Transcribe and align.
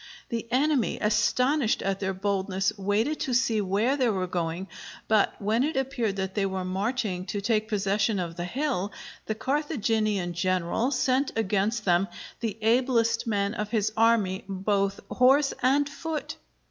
The 0.29 0.47
enemy, 0.51 0.97
astonished 0.99 1.83
at 1.83 1.99
their 1.99 2.15
boldness, 2.15 2.75
waited 2.75 3.19
to 3.19 3.35
see 3.35 3.61
where 3.61 3.95
they 3.97 4.09
were 4.09 4.25
going; 4.25 4.67
but 5.07 5.39
when 5.39 5.63
it 5.63 5.77
appeared 5.77 6.15
that 6.15 6.33
they 6.33 6.47
were 6.47 6.65
marching 6.65 7.23
to 7.27 7.39
take 7.39 7.67
possession 7.67 8.17
of 8.17 8.35
the 8.35 8.45
hill, 8.45 8.91
the 9.27 9.35
Carthaginian 9.35 10.33
general 10.33 10.89
sent 10.89 11.31
against 11.35 11.85
them 11.85 12.07
the 12.39 12.57
ablest 12.63 13.27
men 13.27 13.53
of 13.53 13.69
his 13.69 13.91
army, 13.95 14.43
both 14.49 14.99
horse 15.11 15.53
and 15.61 15.87
foot. 15.87 16.35